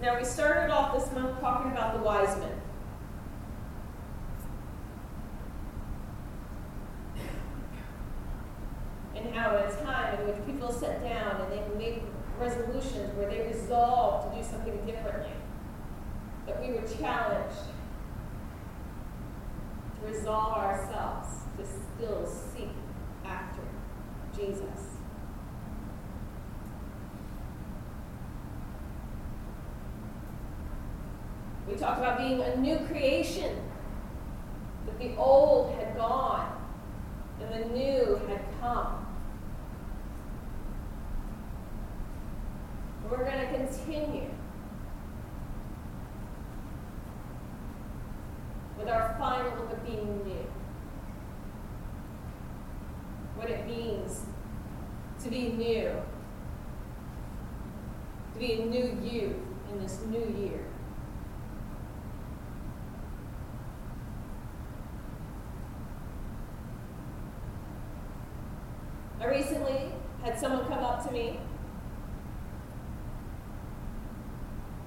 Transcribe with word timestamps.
Now, 0.00 0.16
we 0.16 0.24
started 0.24 0.72
off 0.72 0.94
this 0.94 1.12
month 1.12 1.38
talking 1.40 1.72
about 1.72 1.92
the 1.92 2.00
wise 2.02 2.34
men. 2.38 2.52
And 9.14 9.34
how, 9.34 9.56
in 9.56 9.70
a 9.70 9.84
time 9.84 10.20
in 10.20 10.26
which 10.28 10.46
people 10.46 10.72
sat 10.72 11.02
down 11.02 11.42
and 11.42 11.52
they 11.52 11.62
made 11.76 12.02
resolutions 12.38 13.14
where 13.18 13.28
they 13.28 13.46
resolved 13.46 14.32
to 14.32 14.40
do 14.40 14.48
something 14.48 14.86
differently, 14.86 15.34
that 16.46 16.58
we 16.62 16.72
were 16.72 16.88
challenged 16.98 17.68
to 20.00 20.10
resolve 20.10 20.54
ourselves 20.54 21.28
to 21.58 21.64
still 21.66 22.26
seek 22.26 22.70
after 23.26 23.60
Jesus. 24.34 24.90
We 31.70 31.76
talked 31.76 31.98
about 31.98 32.09
being 32.20 32.42
a 32.42 32.56
new 32.56 32.78
creation, 32.86 33.56
that 34.86 34.98
the 34.98 35.16
old 35.16 35.74
had 35.76 35.96
gone 35.96 36.52
and 37.40 37.64
the 37.64 37.68
new 37.70 38.20
had 38.28 38.42
come. 38.60 39.06
We're 43.10 43.24
going 43.24 43.40
to 43.40 43.46
continue 43.46 44.30
with 48.78 48.88
our 48.88 49.16
final 49.18 49.50
look 49.58 49.72
at 49.72 49.84
being 49.84 50.22
new. 50.24 50.46
What 53.36 53.50
it 53.50 53.66
means 53.66 54.26
to 55.24 55.30
be 55.30 55.48
new, 55.48 55.90
to 58.34 58.38
be 58.38 58.52
a 58.52 58.66
new 58.66 58.96
you 59.02 59.42
in 59.72 59.82
this 59.82 60.00
new 60.08 60.34
year. 60.38 60.60
I 69.20 69.26
recently 69.26 69.92
had 70.22 70.29
someone 70.40 70.64
come 70.68 70.82
up 70.82 71.06
to 71.06 71.12
me 71.12 71.38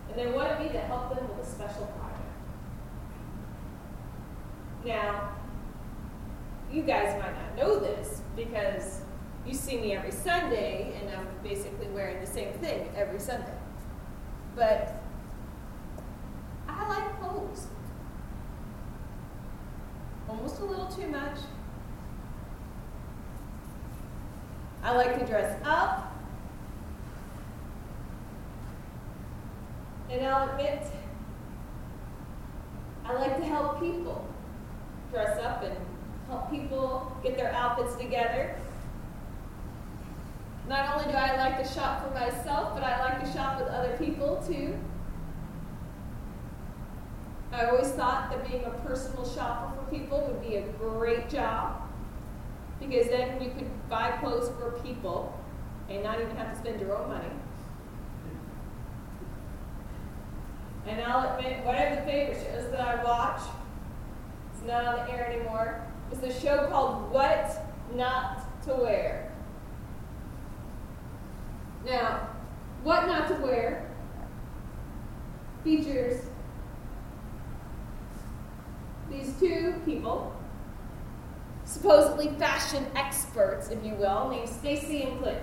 and 0.09 0.17
they 0.17 0.31
wanted 0.31 0.59
me 0.59 0.69
to 0.69 0.79
help 0.79 1.15
them 1.15 1.27
with 1.29 1.45
a 1.45 1.49
special 1.49 1.85
project. 1.85 2.19
Now, 4.83 5.29
you 6.71 6.81
guys 6.81 7.21
might 7.21 7.35
not 7.35 7.55
know 7.55 7.79
this 7.79 8.23
because 8.35 9.01
you 9.45 9.53
see 9.53 9.77
me 9.77 9.93
every 9.93 10.11
Sunday 10.11 10.99
and 10.99 11.15
I'm 11.15 11.27
basically 11.43 11.87
wearing 11.89 12.19
the 12.19 12.27
same 12.27 12.51
thing 12.53 12.89
every 12.95 13.19
Sunday. 13.19 13.57
But 14.55 15.03
I 16.67 16.87
like 16.89 17.19
clothes. 17.19 17.67
Almost 20.27 20.61
a 20.61 20.65
little 20.65 20.87
too 20.87 21.07
much. 21.07 21.37
I 24.83 24.93
like 24.95 25.17
to 25.17 25.25
dress 25.25 25.57
up. 25.63 26.11
And 30.09 30.25
I'll 30.25 30.49
admit, 30.49 30.83
I 33.05 33.13
like 33.13 33.37
to 33.37 33.45
help 33.45 33.79
people 33.79 34.27
dress 35.11 35.39
up 35.41 35.63
and 35.63 35.75
help 36.27 36.51
people 36.51 37.15
get 37.23 37.37
their 37.37 37.51
outfits 37.53 37.95
together. 37.95 38.55
Not 40.67 40.95
only 40.95 41.11
do 41.11 41.17
I 41.17 41.35
like 41.37 41.65
to 41.65 41.73
shop 41.73 42.05
for 42.05 42.13
myself, 42.13 42.73
but 42.73 42.83
I 42.83 42.99
like 42.99 43.23
to 43.23 43.31
shop 43.31 43.59
with 43.59 43.69
people 43.97 44.43
too. 44.47 44.77
I 47.51 47.65
always 47.65 47.91
thought 47.91 48.31
that 48.31 48.49
being 48.49 48.65
a 48.65 48.71
personal 48.85 49.29
shopper 49.29 49.75
for 49.75 49.91
people 49.91 50.25
would 50.27 50.41
be 50.41 50.55
a 50.55 50.63
great 50.79 51.29
job 51.29 51.83
because 52.79 53.07
then 53.07 53.41
you 53.41 53.51
could 53.51 53.69
buy 53.89 54.11
clothes 54.19 54.49
for 54.59 54.79
people 54.83 55.39
and 55.87 56.03
not 56.03 56.19
even 56.19 56.35
have 56.35 56.51
to 56.51 56.59
spend 56.59 56.81
your 56.81 56.97
own 56.97 57.09
money. 57.09 57.29
And 60.87 61.01
I'll 61.01 61.37
admit, 61.37 61.63
one 61.63 61.75
of 61.75 61.95
the 61.95 62.01
favorite 62.01 62.43
shows 62.43 62.71
that 62.71 62.81
I 62.81 63.03
watch, 63.03 63.41
it's 64.53 64.63
not 64.65 64.85
on 64.85 65.05
the 65.05 65.13
air 65.13 65.27
anymore, 65.31 65.85
is 66.11 66.19
the 66.19 66.33
show 66.33 66.67
called 66.67 67.11
What 67.11 67.65
Not 67.95 68.63
to 68.63 68.73
Wear. 68.73 69.31
Now, 71.85 72.27
What 72.83 73.07
Not 73.07 73.27
to 73.29 73.35
Wear 73.35 73.92
features 75.63 76.21
these 79.09 79.33
two 79.39 79.75
people 79.85 80.33
supposedly 81.65 82.29
fashion 82.37 82.85
experts, 82.95 83.69
if 83.69 83.83
you 83.83 83.95
will, 83.95 84.29
named 84.29 84.49
Stacy 84.49 85.03
and 85.03 85.19
Cliff. 85.19 85.41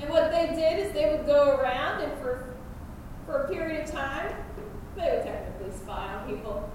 And 0.00 0.10
what 0.10 0.30
they 0.30 0.46
did 0.54 0.86
is 0.86 0.92
they 0.92 1.10
would 1.10 1.26
go 1.26 1.56
around 1.56 2.02
and 2.02 2.12
for, 2.20 2.54
for 3.24 3.44
a 3.44 3.48
period 3.48 3.84
of 3.84 3.90
time, 3.90 4.34
they 4.96 5.10
would 5.10 5.24
technically 5.24 5.76
spy 5.76 6.14
on 6.14 6.28
people. 6.28 6.70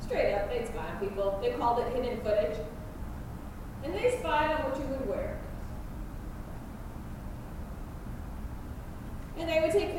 Straight 0.00 0.34
up, 0.34 0.50
they'd 0.50 0.66
spy 0.66 0.88
on 0.88 0.98
people. 0.98 1.38
They 1.40 1.52
called 1.52 1.78
it 1.80 1.94
hidden 1.94 2.20
footage. 2.22 2.58
And 3.84 3.94
they 3.94 4.18
spied 4.18 4.52
on 4.52 4.70
what 4.70 4.78
you 4.78 4.86
would 4.86 5.08
wear. 5.08 5.38
And 9.38 9.48
they 9.48 9.60
would 9.60 9.72
take 9.72 9.94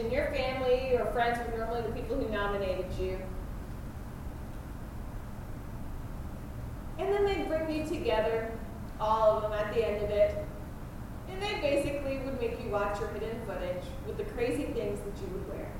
hidden 0.00 0.12
your 0.12 0.32
family 0.32 0.96
or 0.96 1.06
friends 1.12 1.38
were 1.38 1.58
normally 1.58 1.82
the 1.82 1.92
people 1.92 2.16
who 2.16 2.28
nominated 2.30 2.86
you. 2.98 3.18
And 6.98 7.12
then 7.12 7.24
they'd 7.24 7.48
bring 7.48 7.70
you 7.70 7.86
together, 7.86 8.50
all 9.00 9.36
of 9.36 9.42
them 9.42 9.52
at 9.52 9.74
the 9.74 9.86
end 9.86 10.04
of 10.04 10.10
it. 10.10 10.44
And 11.30 11.42
they 11.42 11.60
basically 11.60 12.18
would 12.18 12.40
make 12.40 12.62
you 12.62 12.70
watch 12.70 12.98
your 13.00 13.08
hidden 13.10 13.40
footage 13.46 13.84
with 14.06 14.16
the 14.16 14.24
crazy 14.24 14.64
things 14.64 14.98
that 15.00 15.22
you 15.22 15.32
would 15.32 15.48
wear. 15.48 15.72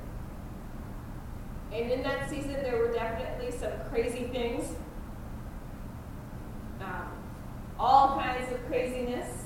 And 1.73 1.91
in 1.91 2.03
that 2.03 2.29
season, 2.29 2.53
there 2.53 2.77
were 2.77 2.91
definitely 2.91 3.51
some 3.51 3.71
crazy 3.89 4.23
things. 4.25 4.75
Um, 6.81 7.11
all 7.79 8.19
kinds 8.19 8.51
of 8.51 8.65
craziness. 8.67 9.45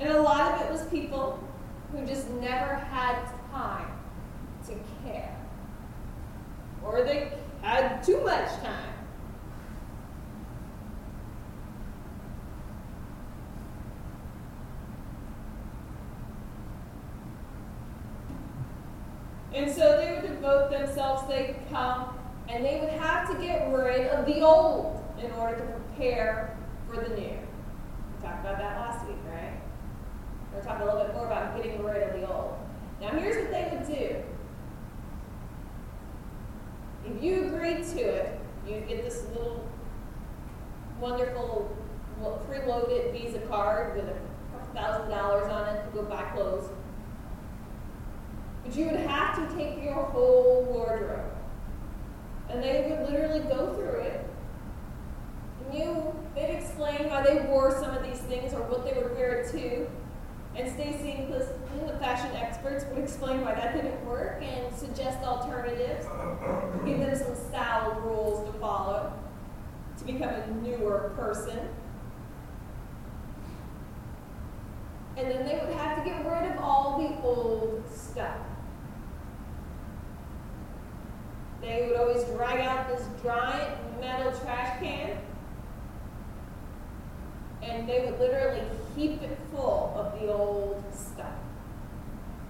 And 0.00 0.10
a 0.10 0.20
lot 0.20 0.52
of 0.52 0.60
it 0.62 0.70
was 0.70 0.84
people 0.86 1.41
never 2.42 2.74
had 2.74 3.24
time 3.52 3.86
to 4.66 4.74
care. 5.04 5.36
Or 6.84 7.04
they 7.04 7.32
had 7.62 8.02
too 8.02 8.20
much 8.24 8.48
time. 8.62 8.88
And 19.54 19.70
so 19.70 19.96
they 19.98 20.12
would 20.12 20.22
devote 20.22 20.70
themselves, 20.70 21.28
they'd 21.28 21.56
come, 21.70 22.18
and 22.48 22.64
they 22.64 22.80
would 22.80 22.88
have 22.88 23.30
to 23.30 23.40
get 23.40 23.70
rid 23.72 24.08
of 24.08 24.26
the 24.26 24.40
old 24.40 25.04
in 25.22 25.30
order 25.32 25.56
to 25.56 25.62
prepare 25.62 26.56
for 26.88 26.96
the 26.96 27.10
new. 27.10 27.38
We 27.38 28.22
talked 28.22 28.40
about 28.40 28.58
that 28.58 28.80
last 28.80 29.06
week, 29.06 29.18
right? 29.30 29.61
We're 30.52 30.60
going 30.60 30.62
to 30.62 30.68
talk 30.68 30.80
a 30.80 30.84
little 30.84 31.00
bit 31.00 31.14
more 31.14 31.26
about 31.26 31.56
getting 31.56 31.82
rid 31.82 32.02
of 32.02 32.20
the 32.20 32.28
old. 32.30 32.56
Now, 33.00 33.08
here's 33.10 33.42
what 33.42 33.50
they 33.50 33.68
would 33.72 33.86
do. 33.86 34.22
If 37.04 37.22
you 37.22 37.46
agreed 37.46 37.84
to 37.84 38.00
it, 38.00 38.40
you'd 38.66 38.86
get 38.86 39.02
this 39.04 39.24
little 39.34 39.66
wonderful 41.00 41.76
preloaded 42.22 43.12
Visa 43.12 43.40
card 43.40 43.96
with 43.96 44.04
a 44.08 44.74
thousand 44.74 45.10
dollars 45.10 45.50
on 45.50 45.74
it 45.74 45.84
to 45.84 45.90
go 45.90 46.02
buy 46.02 46.22
clothes. 46.34 46.68
But 48.64 48.76
you 48.76 48.86
would 48.86 49.00
have 49.00 49.36
to 49.36 49.56
take 49.56 49.82
your 49.82 49.94
whole 49.94 50.64
wardrobe. 50.70 51.32
And 52.48 52.62
they 52.62 52.86
would 52.88 53.10
literally 53.10 53.40
go 53.40 53.74
through 53.74 54.00
it. 54.00 54.26
And 55.64 55.78
you, 55.78 56.14
they'd 56.34 56.54
explain 56.54 57.08
why 57.08 57.22
they 57.22 57.40
wore 57.46 57.72
some 57.72 57.96
of 57.96 58.04
these 58.04 58.20
things 58.20 58.52
or 58.52 58.62
what 58.62 58.84
they 58.84 58.92
would 58.92 59.16
wear 59.16 59.40
it 59.40 59.50
to. 59.52 59.88
And 60.54 60.70
Stacy 60.70 61.12
and 61.12 61.32
the 61.32 61.96
fashion 61.98 62.30
experts 62.36 62.84
would 62.90 63.02
explain 63.02 63.40
why 63.40 63.54
that 63.54 63.74
didn't 63.74 64.04
work 64.04 64.42
and 64.42 64.74
suggest 64.76 65.18
alternatives, 65.24 66.06
give 66.84 66.98
them 66.98 67.16
some 67.16 67.34
style 67.34 68.00
rules 68.04 68.46
to 68.46 68.58
follow 68.58 69.12
to 69.98 70.04
become 70.04 70.28
a 70.28 70.46
newer 70.62 71.12
person. 71.16 71.58
And 75.16 75.30
then 75.30 75.46
they 75.46 75.54
would 75.54 75.74
have 75.74 75.98
to 75.98 76.04
get 76.04 76.24
rid 76.26 76.52
of 76.52 76.58
all 76.58 76.98
the 76.98 77.26
old 77.26 77.82
stuff. 77.90 78.38
They 81.62 81.86
would 81.88 81.98
always 81.98 82.24
drag 82.24 82.60
out 82.60 82.88
this 82.88 83.06
giant 83.22 84.00
metal 84.00 84.32
trash 84.40 84.80
can 84.80 85.16
and 87.72 87.88
they 87.88 88.00
would 88.04 88.18
literally 88.20 88.62
keep 88.94 89.22
it 89.22 89.38
full 89.50 89.92
of 89.96 90.20
the 90.20 90.30
old 90.32 90.84
stuff. 90.94 91.32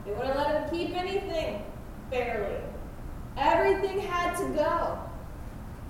They 0.04 0.12
wouldn't 0.12 0.36
let 0.36 0.68
them 0.68 0.70
keep 0.70 0.96
anything, 0.96 1.64
barely. 2.10 2.56
Everything 3.36 4.00
had 4.00 4.36
to 4.38 4.48
go 4.52 4.98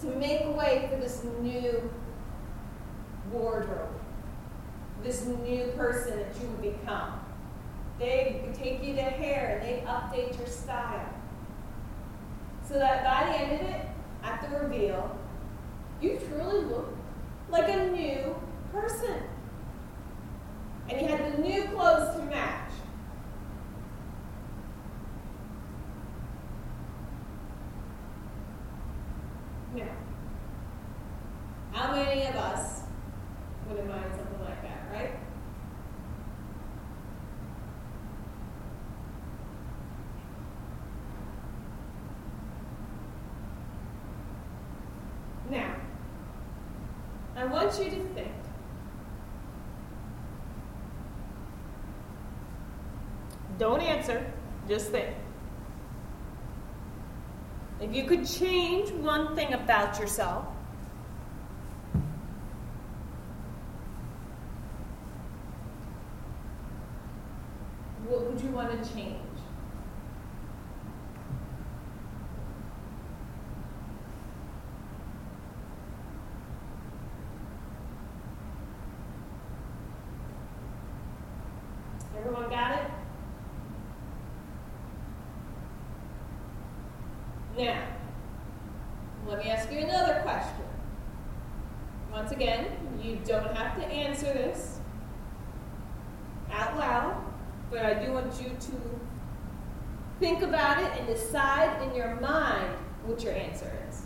to 0.01 0.07
make 0.19 0.45
way 0.55 0.89
for 0.91 1.01
this 1.01 1.25
new 1.41 1.91
wardrobe, 3.31 3.89
this 5.03 5.25
new 5.25 5.65
person 5.77 6.19
that 6.19 6.35
you 6.41 6.49
would 6.49 6.63
become. 6.63 7.19
They 7.99 8.43
would 8.45 8.55
take 8.55 8.85
you 8.85 8.95
to 8.95 9.03
hair 9.03 9.61
and 9.63 9.69
they 9.69 9.87
update 9.87 10.37
your 10.37 10.47
style. 10.47 11.09
So 12.69 12.75
that 12.75 13.05
by 13.05 13.33
the 13.33 13.39
end 13.39 13.61
of 13.61 13.69
it, 13.69 13.87
at 14.23 14.43
the 14.43 14.59
reveal, 14.59 15.17
you 16.01 16.21
truly 16.29 16.65
look 16.65 16.95
like 17.49 17.69
a 17.69 17.91
new 17.91 18.35
person. 18.73 19.23
And 20.89 21.01
he 21.01 21.07
had 21.07 21.35
the 21.35 21.43
new 21.43 21.65
clothes 21.65 22.17
to 22.17 22.23
match. 22.25 22.71
Now, 29.75 29.85
how 31.73 31.95
many 31.95 32.27
of 32.27 32.35
us 32.35 32.83
wouldn't 33.69 33.89
mind 33.89 34.05
something 34.17 34.41
like 34.41 34.63
that, 34.63 34.89
right? 34.93 35.15
Now, 45.51 45.75
I 47.37 47.45
want 47.47 47.79
you 47.79 47.85
to 47.91 48.05
think. 48.15 48.33
Don't 53.59 53.81
answer, 53.81 54.25
just 54.69 54.91
think. 54.91 55.15
If 57.81 57.95
you 57.95 58.05
could 58.05 58.27
change 58.27 58.91
one 58.91 59.35
thing 59.35 59.53
about 59.55 59.99
yourself, 59.99 60.47
what 68.09 68.23
would 68.23 68.41
you 68.41 68.51
want 68.51 68.71
to 68.71 68.95
change? 68.95 69.17
Everyone 82.17 82.49
got 82.49 82.79
it? 82.79 82.91
Now, 87.59 87.83
let 89.27 89.39
me 89.39 89.51
ask 89.51 89.71
you 89.71 89.81
another 89.81 90.21
question. 90.23 90.65
Once 92.11 92.33
again, 92.33 92.67
you 93.03 93.19
don't 93.27 93.55
have 93.57 93.77
to 93.77 93.85
answer 93.87 94.27
this 94.27 94.79
out 96.51 96.77
loud, 96.79 97.23
but 97.71 97.85
I 97.85 97.95
do 98.05 98.13
want 98.13 98.41
you 98.41 98.49
to 98.49 99.01
think 100.19 100.43
about 100.43 100.83
it 100.83 100.99
and 100.99 101.07
decide 101.07 101.83
in 101.83 101.95
your 101.95 102.15
mind 102.21 102.75
what 103.05 103.23
your 103.23 103.35
answer 103.35 103.71
is. 103.89 104.03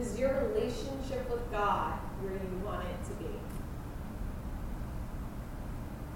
Is 0.00 0.16
your 0.16 0.48
relationship 0.48 1.28
with 1.28 1.50
God 1.50 1.98
where 2.20 2.32
you 2.32 2.60
want 2.64 2.86
it 2.86 3.04
to 3.06 3.10
be? 3.14 3.26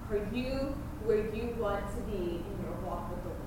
Are 0.09 0.25
you 0.33 0.77
where 1.05 1.27
you 1.35 1.57
want 1.59 1.85
to 1.89 1.97
be 2.03 2.45
in 2.47 2.63
your 2.63 2.75
walk 2.87 3.11
with 3.11 3.21
the 3.25 3.29
Lord? 3.29 3.41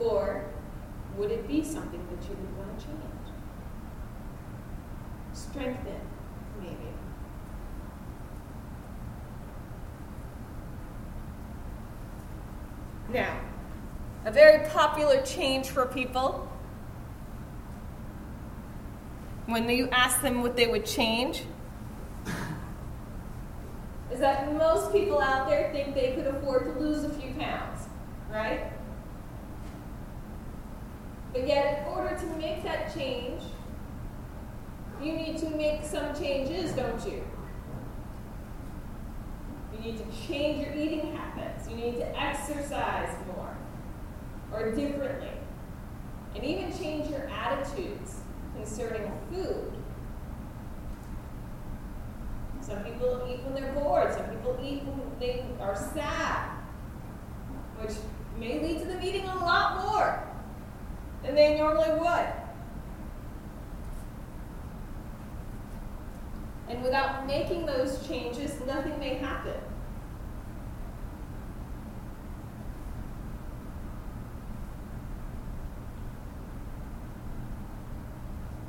Or 0.00 0.46
would 1.18 1.30
it 1.30 1.46
be 1.46 1.62
something 1.62 2.06
that 2.08 2.22
you 2.28 2.36
would 2.36 2.56
want 2.56 2.78
to 2.78 2.86
change? 2.86 3.02
Strengthen, 5.34 6.00
maybe. 6.60 6.95
Now, 13.16 13.40
a 14.26 14.30
very 14.30 14.68
popular 14.68 15.22
change 15.22 15.70
for 15.70 15.86
people 15.86 16.46
when 19.46 19.66
you 19.70 19.88
ask 19.88 20.20
them 20.20 20.42
what 20.42 20.54
they 20.54 20.66
would 20.66 20.84
change 20.84 21.44
is 24.12 24.20
that 24.20 24.52
most 24.52 24.92
people 24.92 25.18
out 25.18 25.48
there 25.48 25.72
think 25.72 25.94
they 25.94 26.12
could 26.12 26.26
afford 26.26 26.64
to 26.64 26.78
lose 26.78 27.04
a 27.04 27.08
few 27.08 27.30
pounds, 27.38 27.86
right? 28.30 28.70
But 31.32 31.48
yet, 31.48 31.78
in 31.78 31.94
order 31.94 32.14
to 32.18 32.26
make 32.36 32.62
that 32.64 32.92
change, 32.94 33.40
you 35.02 35.14
need 35.14 35.38
to 35.38 35.48
make 35.48 35.82
some 35.86 36.14
changes, 36.14 36.72
don't 36.72 37.02
you? 37.10 37.24
You 39.86 39.92
need 39.92 39.98
to 39.98 40.26
change 40.26 40.66
your 40.66 40.74
eating 40.74 41.14
habits. 41.14 41.68
You 41.70 41.76
need 41.76 41.98
to 41.98 42.20
exercise 42.20 43.14
more 43.28 43.56
or 44.52 44.72
differently. 44.72 45.30
And 46.34 46.42
even 46.42 46.76
change 46.76 47.08
your 47.08 47.28
attitudes 47.28 48.16
concerning 48.56 49.12
food. 49.30 49.72
Some 52.60 52.82
people 52.82 53.28
eat 53.30 53.44
when 53.44 53.54
they're 53.54 53.72
bored. 53.74 54.12
Some 54.12 54.24
people 54.24 54.58
eat 54.60 54.82
when 54.82 55.00
they 55.20 55.44
are 55.60 55.76
sad, 55.76 56.50
which 57.78 57.96
may 58.40 58.60
lead 58.60 58.80
to 58.80 58.86
them 58.86 59.00
eating 59.04 59.24
a 59.24 59.36
lot 59.36 59.84
more 59.86 60.28
than 61.22 61.36
they 61.36 61.56
normally 61.56 61.96
would. 62.00 62.32
And 66.68 66.82
without 66.82 67.28
making 67.28 67.66
those 67.66 68.04
changes, 68.08 68.60
nothing 68.66 68.98
may 68.98 69.14
happen. 69.14 69.54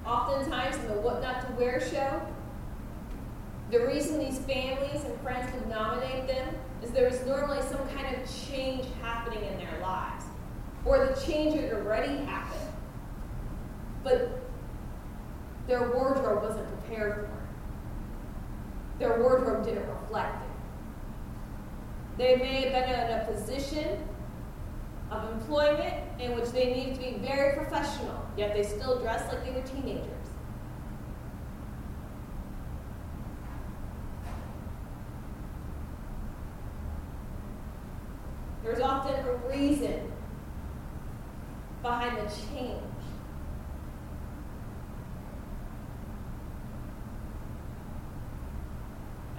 Oftentimes, 0.07 0.77
in 0.77 1.46
Wear 1.57 1.81
show, 1.81 2.21
the 3.71 3.79
reason 3.87 4.19
these 4.19 4.37
families 4.37 5.03
and 5.03 5.19
friends 5.21 5.51
would 5.55 5.67
nominate 5.67 6.27
them 6.27 6.53
is 6.83 6.91
there 6.91 7.07
is 7.07 7.25
normally 7.25 7.63
some 7.63 7.79
kind 7.89 8.15
of 8.15 8.47
change 8.47 8.85
happening 9.01 9.43
in 9.43 9.57
their 9.57 9.79
lives, 9.81 10.23
or 10.85 11.07
the 11.07 11.19
change 11.19 11.59
had 11.59 11.73
already 11.73 12.15
happened, 12.25 12.71
but 14.03 14.39
their 15.67 15.91
wardrobe 15.91 16.43
wasn't 16.43 16.67
prepared 16.79 17.15
for 17.15 17.23
it. 17.23 18.99
Their 18.99 19.19
wardrobe 19.19 19.65
didn't 19.65 19.87
reflect 19.89 20.43
it. 20.43 20.49
They 22.19 22.35
may 22.35 22.69
have 22.69 22.85
been 22.85 23.09
in 23.09 23.19
a 23.19 23.25
position 23.25 24.07
of 25.09 25.31
employment 25.31 25.95
in 26.19 26.35
which 26.35 26.49
they 26.51 26.71
needed 26.71 26.95
to 26.95 27.01
be 27.01 27.17
very 27.27 27.55
professional, 27.55 28.27
yet 28.37 28.53
they 28.53 28.61
still 28.61 28.99
dressed 28.99 29.33
like 29.33 29.43
they 29.43 29.51
were 29.51 29.65
teenagers. 29.65 30.11
There's 38.63 38.81
often 38.81 39.15
a 39.15 39.23
reason 39.57 40.11
behind 41.81 42.17
the 42.17 42.31
change. 42.31 42.81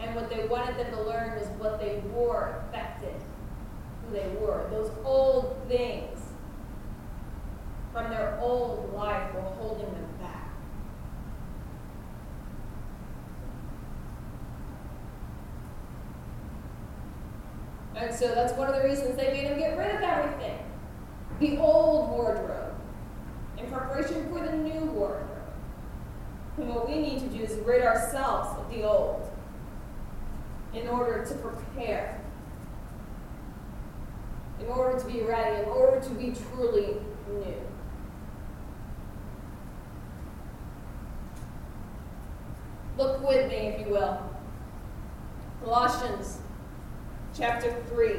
And 0.00 0.14
what 0.14 0.30
they 0.30 0.46
wanted 0.46 0.76
them 0.78 0.90
to 0.92 1.02
learn 1.02 1.38
was 1.38 1.48
what 1.58 1.80
they 1.80 1.98
wore 2.12 2.62
affected 2.68 3.14
who 4.06 4.14
they 4.14 4.28
were. 4.40 4.68
Those 4.70 4.90
old 5.04 5.60
things 5.68 6.18
from 7.92 8.10
their 8.10 8.38
old 8.40 8.92
life 8.94 9.34
were 9.34 9.40
holding 9.40 9.86
them 9.86 10.08
back. 10.20 10.50
And 17.96 18.07
so 18.18 18.34
that's 18.34 18.52
one 18.54 18.68
of 18.68 18.74
the 18.74 18.82
reasons 18.82 19.16
they 19.16 19.30
made 19.32 19.44
him 19.44 19.58
get 19.58 19.78
rid 19.78 19.94
of 19.94 20.02
everything. 20.02 20.58
The 21.38 21.58
old 21.58 22.10
wardrobe 22.10 22.74
in 23.56 23.70
preparation 23.70 24.28
for 24.28 24.44
the 24.44 24.56
new 24.56 24.80
wardrobe. 24.86 25.28
And 26.56 26.68
what 26.68 26.88
we 26.88 26.98
need 26.98 27.20
to 27.20 27.26
do 27.28 27.44
is 27.44 27.54
rid 27.64 27.84
ourselves 27.84 28.58
of 28.58 28.68
the 28.70 28.82
old 28.82 29.30
in 30.74 30.88
order 30.88 31.24
to 31.24 31.34
prepare 31.34 32.20
in 34.60 34.66
order 34.66 34.98
to 34.98 35.06
be 35.06 35.20
ready, 35.22 35.62
in 35.62 35.68
order 35.68 36.00
to 36.00 36.10
be 36.14 36.32
truly 36.32 36.96
new. 37.28 37.54
Look 42.96 43.26
with 43.26 43.48
me, 43.48 43.56
if 43.56 43.86
you 43.86 43.92
will. 43.92 44.18
Colossians 45.62 46.38
chapter 47.38 47.72
3. 47.90 48.16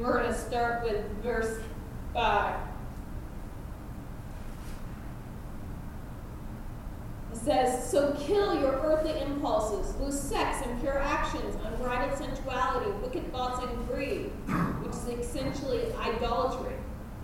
We're 0.00 0.22
going 0.22 0.26
to 0.26 0.34
start 0.34 0.82
with 0.82 1.04
verse 1.22 1.60
5. 2.14 2.56
It 7.32 7.36
says, 7.36 7.90
So 7.90 8.16
kill 8.18 8.60
your 8.60 8.72
earthly 8.82 9.18
impulses, 9.20 9.94
lose 10.00 10.18
sex, 10.18 10.66
impure 10.66 10.98
actions, 10.98 11.56
unbridled 11.64 12.18
sensuality, 12.18 12.90
wicked 13.02 13.30
thoughts, 13.32 13.64
and 13.64 13.88
greed, 13.88 14.30
which 14.82 14.92
is 14.92 15.26
essentially 15.26 15.92
idolatry. 15.94 16.74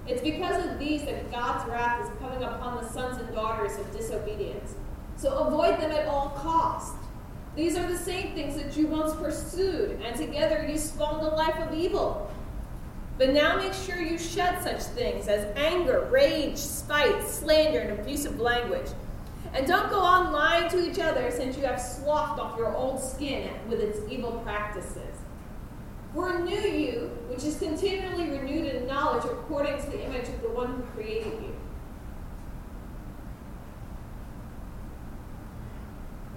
It's 0.06 0.22
because 0.22 0.64
of 0.64 0.78
these 0.78 1.02
that 1.04 1.30
God's 1.32 1.68
wrath 1.68 2.04
is 2.04 2.18
coming 2.20 2.42
upon 2.42 2.82
the 2.82 2.88
sons 2.88 3.20
and 3.20 3.34
daughters 3.34 3.76
of 3.78 3.90
disobedience. 3.92 4.74
So 5.16 5.32
avoid 5.32 5.80
them 5.80 5.92
at 5.92 6.06
all 6.06 6.30
cost. 6.30 6.94
These 7.54 7.76
are 7.76 7.86
the 7.86 7.96
same 7.96 8.34
things 8.34 8.54
that 8.56 8.76
you 8.76 8.86
once 8.86 9.14
pursued, 9.14 10.00
and 10.02 10.14
together 10.14 10.66
you 10.68 10.76
spawned 10.76 11.26
a 11.26 11.30
life 11.30 11.56
of 11.56 11.72
evil. 11.72 12.30
But 13.16 13.30
now 13.30 13.56
make 13.56 13.72
sure 13.72 13.98
you 13.98 14.18
shed 14.18 14.62
such 14.62 14.82
things 14.94 15.26
as 15.26 15.56
anger, 15.56 16.06
rage, 16.10 16.58
spite, 16.58 17.26
slander, 17.26 17.78
and 17.78 17.98
abusive 17.98 18.38
language. 18.40 18.88
And 19.54 19.66
don't 19.66 19.88
go 19.88 20.00
on 20.00 20.32
lying 20.32 20.68
to 20.70 20.90
each 20.90 20.98
other 20.98 21.30
since 21.30 21.56
you 21.56 21.64
have 21.64 21.80
sloughed 21.80 22.38
off 22.38 22.58
your 22.58 22.76
old 22.76 23.00
skin 23.00 23.50
with 23.70 23.80
its 23.80 23.98
evil 24.10 24.32
practices. 24.44 25.14
Renew 26.12 26.68
you, 26.68 27.10
which 27.28 27.44
is 27.44 27.58
continually 27.58 28.28
renewed 28.30 28.66
in 28.66 28.86
knowledge 28.86 29.24
according 29.24 29.78
to 29.78 29.90
the 29.90 30.04
image 30.04 30.28
of 30.28 30.42
the 30.42 30.50
one 30.50 30.74
who 30.74 30.82
created 30.94 31.32
you. 31.42 31.54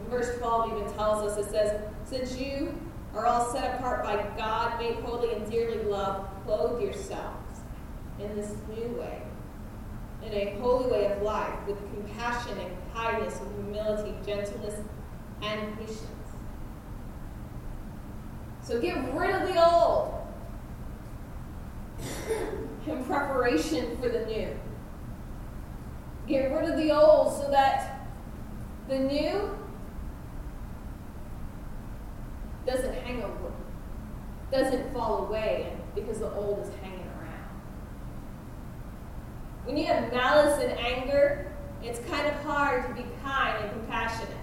Verse 0.09 0.37
12 0.37 0.71
even 0.71 0.93
tells 0.93 1.23
us 1.23 1.37
it 1.37 1.49
says, 1.49 1.81
Since 2.03 2.37
you 2.37 2.73
are 3.13 3.25
all 3.25 3.51
set 3.51 3.75
apart 3.75 4.03
by 4.03 4.25
God, 4.37 4.79
made 4.79 4.95
holy 4.95 5.33
and 5.33 5.49
dearly 5.49 5.83
loved, 5.83 6.27
clothe 6.45 6.81
yourselves 6.81 7.61
in 8.19 8.35
this 8.35 8.53
new 8.67 8.87
way, 8.97 9.21
in 10.25 10.33
a 10.33 10.59
holy 10.59 10.91
way 10.91 11.11
of 11.11 11.21
life, 11.21 11.55
with 11.67 11.77
compassion 11.93 12.57
and 12.59 12.71
kindness, 12.93 13.39
and 13.39 13.55
humility, 13.55 14.13
gentleness, 14.25 14.75
and 15.41 15.77
patience. 15.77 16.05
So 18.61 18.79
get 18.79 19.13
rid 19.13 19.31
of 19.31 19.47
the 19.47 19.65
old 19.65 20.13
in 22.87 23.03
preparation 23.05 23.97
for 23.97 24.09
the 24.09 24.25
new. 24.25 24.49
Get 26.27 26.51
rid 26.51 26.69
of 26.69 26.77
the 26.77 26.91
old 26.91 27.33
so 27.33 27.49
that 27.49 28.07
the 28.87 28.99
new 28.99 29.58
doesn't 32.65 32.93
hang 33.03 33.23
over, 33.23 33.51
doesn't 34.51 34.93
fall 34.93 35.25
away 35.25 35.73
because 35.95 36.19
the 36.19 36.31
old 36.31 36.59
is 36.59 36.71
hanging 36.81 36.99
around. 36.99 37.49
When 39.65 39.77
you 39.77 39.85
have 39.85 40.11
malice 40.11 40.61
and 40.63 40.77
anger, 40.79 41.51
it's 41.81 41.99
kind 42.09 42.27
of 42.27 42.33
hard 42.43 42.87
to 42.87 42.93
be 42.93 43.07
kind 43.23 43.63
and 43.63 43.71
compassionate. 43.71 44.35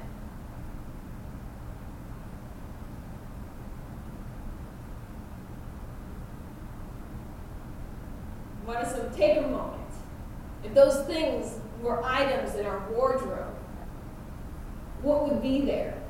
Want 8.67 8.79
us 8.79 8.95
to 8.95 9.17
take 9.17 9.39
a 9.39 9.43
moment. 9.43 9.83
If 10.65 10.75
those 10.75 11.07
things 11.07 11.61
were 11.81 12.03
items 12.05 12.57
in 12.57 12.67
our 12.67 12.91
wardrobe, 12.91 13.55
what 15.03 15.29
would 15.29 15.41
be 15.41 15.61
there? 15.61 16.03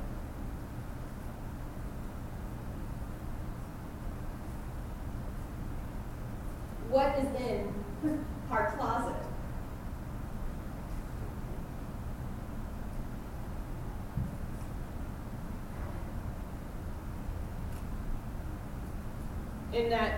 what 6.96 7.14
is 7.18 7.28
in 7.42 8.25
our 8.50 8.75
closet. 8.76 9.12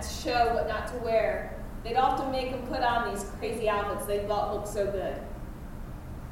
Show, 0.03 0.53
What 0.53 0.67
Not 0.67 0.87
to 0.87 0.97
Wear, 0.97 1.57
they'd 1.83 1.95
often 1.95 2.31
make 2.31 2.51
them 2.51 2.65
put 2.67 2.81
on 2.81 3.13
these 3.13 3.23
crazy 3.39 3.69
outfits 3.69 4.05
they 4.05 4.25
thought 4.27 4.53
looked 4.53 4.67
so 4.67 4.85
good. 4.85 5.15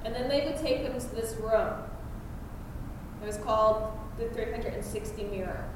And 0.05 0.13
then 0.13 0.29
they 0.29 0.45
would 0.45 0.57
take 0.57 0.83
them 0.83 0.99
to 0.99 1.15
this 1.15 1.35
room. 1.35 1.73
It 3.21 3.25
was 3.25 3.37
called 3.37 3.91
the 4.17 4.29
360 4.29 5.23
mirror. 5.25 5.67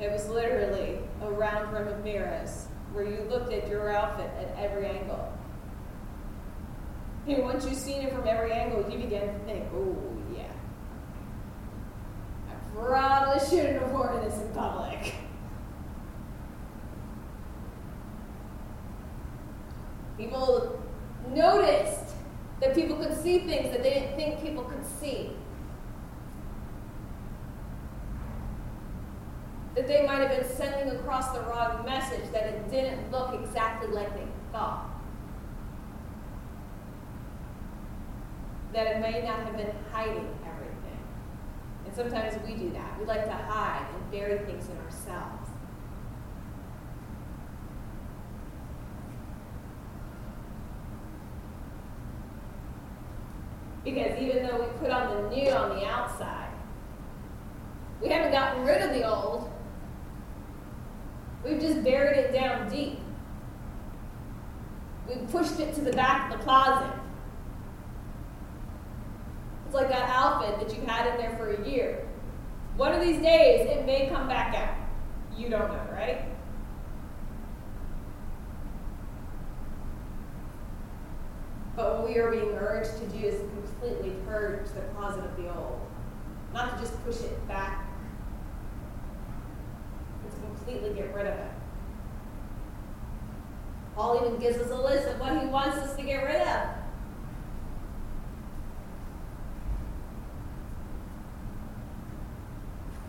It 0.00 0.10
was 0.10 0.28
literally 0.28 0.98
a 1.20 1.30
round 1.30 1.72
room 1.72 1.88
of 1.88 2.02
mirrors 2.02 2.66
where 2.92 3.04
you 3.04 3.22
looked 3.30 3.52
at 3.52 3.68
your 3.68 3.90
outfit 3.90 4.30
at 4.38 4.56
every 4.58 4.86
angle. 4.86 5.32
And 7.26 7.44
once 7.44 7.64
you've 7.64 7.76
seen 7.76 8.02
it 8.02 8.12
from 8.12 8.26
every 8.26 8.52
angle, 8.52 8.90
you 8.90 8.98
begin 8.98 9.28
to 9.28 9.38
think, 9.44 9.64
oh, 9.74 9.96
yeah. 10.34 10.42
I 12.50 12.74
probably 12.74 13.38
shouldn't 13.48 13.80
have 13.80 13.92
worn 13.92 14.22
this 14.24 14.38
in 14.40 14.48
public. 14.48 15.14
People 20.22 20.80
noticed 21.30 22.14
that 22.60 22.76
people 22.76 22.96
could 22.96 23.20
see 23.20 23.40
things 23.40 23.72
that 23.72 23.82
they 23.82 23.94
didn't 23.94 24.16
think 24.16 24.40
people 24.40 24.62
could 24.62 24.86
see. 25.00 25.32
that 29.74 29.88
they 29.88 30.04
might 30.06 30.18
have 30.18 30.28
been 30.28 30.56
sending 30.56 30.94
across 30.94 31.30
the 31.30 31.40
wrong 31.40 31.84
message, 31.84 32.30
that 32.32 32.44
it 32.44 32.70
didn't 32.70 33.10
look 33.10 33.34
exactly 33.42 33.88
like 33.88 34.14
they 34.14 34.26
thought. 34.52 34.90
That 38.74 38.86
it 38.86 39.00
may 39.00 39.22
not 39.26 39.40
have 39.40 39.56
been 39.56 39.74
hiding 39.90 40.28
everything. 40.44 40.98
And 41.86 41.94
sometimes 41.94 42.34
we 42.46 42.54
do 42.54 42.70
that. 42.72 42.98
We 42.98 43.06
like 43.06 43.24
to 43.24 43.32
hide 43.32 43.86
and 43.94 44.10
bury 44.10 44.38
things 44.40 44.68
in 44.68 44.76
ourselves. 44.76 45.41
Because 53.84 54.18
even 54.20 54.46
though 54.46 54.60
we 54.60 54.78
put 54.78 54.90
on 54.90 55.24
the 55.24 55.36
new 55.36 55.50
on 55.50 55.76
the 55.76 55.86
outside, 55.86 56.52
we 58.00 58.08
haven't 58.08 58.32
gotten 58.32 58.64
rid 58.64 58.82
of 58.82 58.90
the 58.90 59.08
old, 59.08 59.52
We've 61.44 61.60
just 61.60 61.82
buried 61.82 62.18
it 62.18 62.32
down 62.32 62.70
deep. 62.70 63.00
We've 65.08 65.28
pushed 65.30 65.58
it 65.58 65.74
to 65.74 65.80
the 65.80 65.92
back 65.92 66.30
of 66.32 66.38
the 66.38 66.44
closet. 66.44 66.92
It's 69.66 69.74
like 69.74 69.88
that 69.88 70.08
outfit 70.08 70.60
that 70.60 70.76
you 70.76 70.86
had 70.86 71.08
in 71.08 71.16
there 71.16 71.36
for 71.36 71.52
a 71.52 71.68
year. 71.68 72.06
One 72.76 72.92
of 72.92 73.00
these 73.00 73.20
days, 73.20 73.68
it 73.68 73.84
may 73.86 74.08
come 74.08 74.28
back 74.28 74.54
out. 74.54 74.76
You 75.36 75.48
don't 75.48 75.68
know, 75.68 75.92
right? 75.92 76.22
But 81.74 81.98
what 81.98 82.08
we 82.08 82.18
are 82.18 82.30
being 82.30 82.50
urged 82.52 82.98
to 82.98 83.06
do 83.06 83.26
is 83.26 83.40
completely 83.82 84.16
purge 84.26 84.66
the 84.74 84.80
closet 84.94 85.24
of 85.24 85.36
the 85.36 85.48
old. 85.48 85.80
Not 86.54 86.76
to 86.76 86.82
just 86.82 87.04
push 87.04 87.20
it 87.20 87.48
back 87.48 87.86
but 90.22 90.34
to 90.34 90.40
completely 90.40 90.94
get 90.94 91.14
rid 91.14 91.26
of 91.26 91.34
it. 91.34 91.50
Paul 93.96 94.24
even 94.24 94.38
gives 94.38 94.58
us 94.58 94.70
a 94.70 94.76
list 94.76 95.08
of 95.08 95.18
what 95.18 95.38
he 95.38 95.46
wants 95.46 95.78
us 95.78 95.96
to 95.96 96.02
get 96.02 96.24
rid 96.24 96.40
of. 96.42 96.68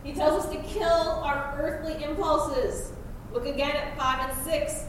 He 0.03 0.13
tells 0.13 0.43
us 0.43 0.51
to 0.51 0.57
kill 0.63 1.21
our 1.23 1.55
earthly 1.57 2.03
impulses. 2.03 2.91
Look 3.31 3.45
again 3.45 3.75
at 3.75 3.97
5 3.97 4.29
and 4.29 4.45
6. 4.45 4.85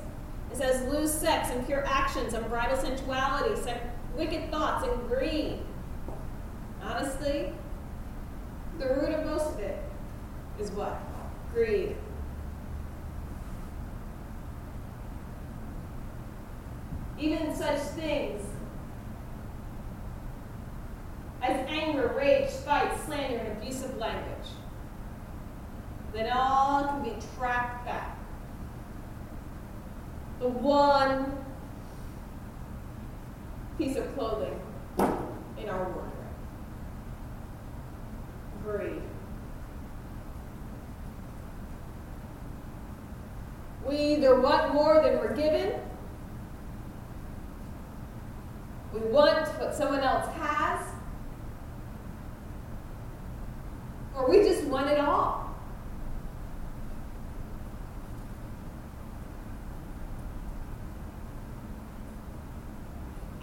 It 0.51 0.57
says, 0.57 0.93
lose 0.93 1.13
sex, 1.13 1.51
impure 1.51 1.85
actions, 1.87 2.35
and 2.35 2.45
unbridled 2.45 2.81
sensuality, 2.81 3.61
wicked 4.17 4.51
thoughts, 4.51 4.87
and 4.87 5.09
greed. 5.09 5.61
Honestly, 6.85 7.53
the 8.79 8.87
root 8.87 9.11
of 9.11 9.27
most 9.27 9.55
of 9.55 9.61
it 9.61 9.83
is 10.61 10.71
what? 10.71 11.01
Greed. 11.53 11.97
even 17.19 17.55
such 17.55 17.79
things 17.79 18.43
as 21.43 21.67
anger, 21.69 22.13
rage, 22.17 22.51
spite, 22.51 22.99
slander, 23.05 23.39
and 23.39 23.59
abusive 23.59 23.97
language. 23.99 24.49
Then 26.13 26.31
all 26.33 26.85
can 26.85 27.03
be 27.03 27.17
tracked 27.37 27.85
back. 27.85 28.17
The 30.41 30.49
one 30.49 31.45
piece 33.79 33.97
of 33.97 34.15
clothing 34.15 34.59
in 35.59 35.69
our 35.69 35.85
wardrobe. 35.85 36.13
Greed. 38.65 39.03
Want 44.45 44.75
more 44.75 45.01
than 45.01 45.17
we're 45.21 45.35
given, 45.35 45.73
we 48.93 49.01
want 49.01 49.49
what 49.59 49.75
someone 49.75 50.01
else 50.01 50.27
has, 50.35 50.87
or 54.15 54.29
we 54.31 54.41
just 54.41 54.65
want 54.65 54.91
it 54.91 55.01
all. 55.01 55.57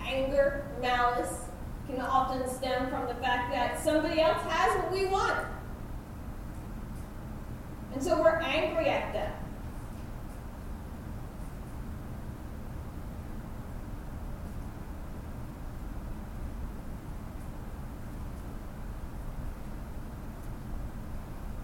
Anger, 0.05 0.67
malice 0.83 1.45
can 1.87 1.99
often 1.99 2.47
stem 2.47 2.91
from 2.91 3.07
the 3.07 3.15
fact 3.15 3.51
that 3.51 3.83
somebody 3.83 4.21
else 4.21 4.43
has 4.43 4.83
what 4.83 4.91
we 4.91 5.07
want. 5.07 5.47
And 7.95 8.03
so 8.03 8.21
we're 8.21 8.39
angry 8.39 8.85
at 8.85 9.11
them. 9.13 9.31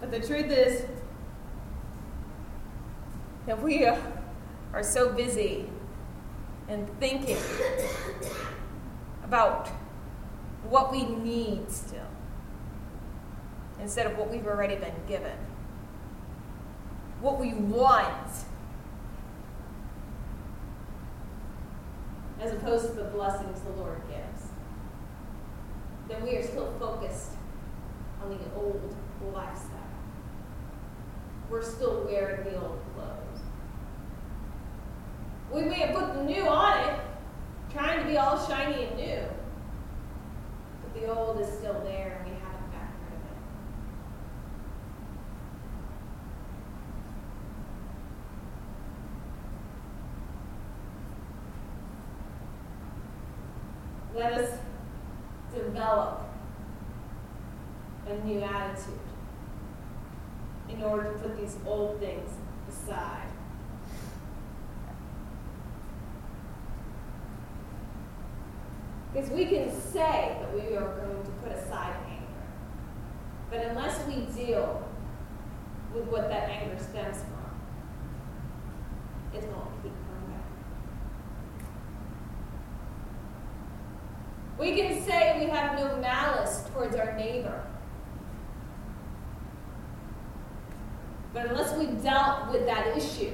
But 0.10 0.22
the 0.22 0.28
truth 0.28 0.50
is 0.50 0.86
that 3.46 3.62
we 3.62 3.86
are 3.86 4.00
so 4.82 5.12
busy 5.12 5.66
and 6.70 6.88
thinking 7.02 7.36
about 9.26 9.68
what 10.70 10.94
we 10.94 11.04
need 11.04 11.70
still 11.70 12.08
instead 13.82 14.06
of 14.06 14.18
what 14.18 14.32
we've 14.32 14.48
already 14.48 14.78
been 14.78 14.96
given. 15.10 15.38
What 17.20 17.38
we 17.38 17.54
want 17.54 18.32
as 22.40 22.54
opposed 22.54 22.88
to 22.88 22.94
the 22.94 23.10
blessings 23.10 23.60
the 23.60 23.72
Lord 23.72 24.02
gives. 24.08 24.48
Then 26.08 26.24
we 26.24 26.38
are 26.38 26.44
still 26.44 26.74
focused 26.80 27.32
on 28.24 28.30
the 28.30 28.38
old 28.56 28.96
lifestyle. 29.34 29.77
We're 31.58 31.64
still 31.64 32.06
wearing 32.06 32.44
the 32.44 32.54
old 32.62 32.80
clothes. 32.94 33.42
We 35.52 35.64
may 35.64 35.80
have 35.80 35.96
put 35.96 36.14
the 36.14 36.24
new 36.24 36.48
on 36.48 36.88
it, 36.88 37.00
trying 37.74 38.00
to 38.00 38.06
be 38.08 38.16
all 38.16 38.38
shiny 38.48 38.84
and 38.84 38.96
new. 38.96 39.24
But 40.84 40.94
the 41.02 41.08
old 41.12 41.42
is 41.42 41.48
still 41.48 41.82
there 41.84 42.22
and 42.22 42.30
we 42.32 42.38
haven't 42.38 42.72
gotten 42.72 42.94
rid 54.14 54.22
of 54.22 54.30
it. 54.30 54.36
Let 54.36 54.44
us 54.44 54.60
develop 55.52 56.22
a 58.06 58.14
new 58.24 58.44
attitude 58.44 59.07
in 60.70 60.84
order 60.84 61.14
to 61.14 61.20
put 61.20 61.38
these 61.40 61.58
old 61.66 62.00
things 62.00 62.30
aside. 62.70 63.28
Because 69.14 69.30
we 69.32 69.46
can 69.46 69.72
say 69.72 70.38
that 70.40 70.54
we 70.54 70.76
are 70.76 70.96
going 70.96 71.24
to 71.24 71.32
put 71.42 71.52
aside 71.52 71.96
anger. 72.08 72.28
But 73.50 73.66
unless 73.68 74.06
we 74.08 74.26
deal 74.36 74.88
with 75.94 76.06
what 76.06 76.30
that 76.30 76.50
anger 76.50 76.78
stems 76.78 77.18
from, 77.18 77.60
it's 79.34 79.46
going 79.46 79.60
to 79.60 79.82
keep 79.82 79.94
coming 79.94 80.30
back. 80.30 80.46
We 84.60 84.76
can 84.76 85.04
say 85.04 85.40
we 85.40 85.50
have 85.50 85.80
no 85.80 85.98
malice 85.98 86.64
towards 86.74 86.96
our 86.96 87.16
neighbor. 87.16 87.64
But 91.38 91.52
unless 91.52 91.78
we've 91.78 92.02
dealt 92.02 92.52
with 92.52 92.66
that 92.66 92.98
issue, 92.98 93.32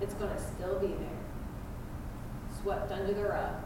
it's 0.00 0.14
going 0.14 0.34
to 0.34 0.40
still 0.40 0.78
be 0.78 0.86
there, 0.86 1.20
swept 2.62 2.90
under 2.90 3.12
the 3.12 3.24
rug. 3.24 3.56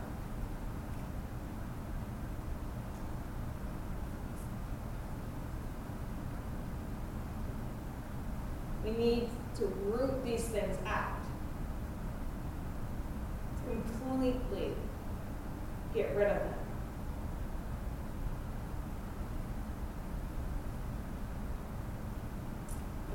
We 8.85 8.91
need 8.91 9.29
to 9.59 9.67
root 9.67 10.25
these 10.25 10.49
things 10.49 10.79
out. 10.85 11.21
Completely 13.69 14.75
get 15.95 16.17
rid 16.17 16.27
of 16.27 16.39
them. 16.39 16.68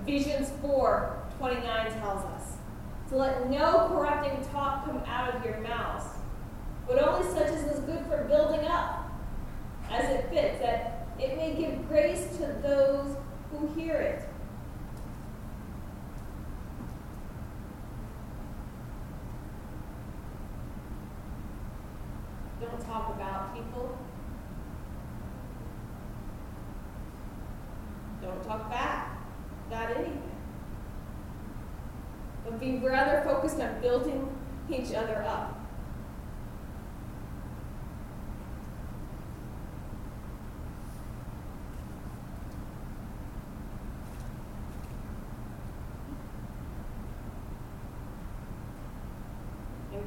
Ephesians 0.06 0.52
4 0.62 1.18
29 1.38 1.94
tells 2.00 2.26
us 2.26 2.58
to 3.08 3.16
let 3.16 3.50
no 3.50 3.88
corrupting 3.88 4.46
talk 4.52 4.86
come 4.86 5.02
out 5.08 5.34
of 5.34 5.46
your 5.46 5.62
mouths, 5.62 6.06
but 6.86 7.02
only 7.02 7.26
such 7.32 7.48
as 7.48 7.63
is 7.63 7.80
good 7.82 8.06
for 8.08 8.26
building 8.26 8.66
up, 8.68 9.10
as 9.89 10.10
it 10.10 10.30
fits, 10.30 10.60
that 10.60 11.08
it 11.18 11.38
may 11.38 11.54
give 11.54 11.88
grace 11.88 12.28
to 12.38 12.48
those 12.62 13.16
who 13.52 13.68
hear 13.80 13.96
it. 13.96 14.28
Don't 22.60 22.86
talk 22.86 23.16
about 23.16 23.56
people. 23.56 23.98
Don't 28.22 28.44
talk 28.44 28.70
back 28.70 29.13
about 29.74 29.96
anything. 29.98 30.22
But 32.46 32.60
be 32.60 32.78
rather 32.78 33.22
focused 33.24 33.60
on 33.60 33.82
building 33.82 34.30
each 34.70 34.94
other 34.94 35.24
up. 35.24 35.63